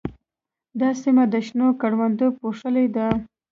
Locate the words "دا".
0.79-0.89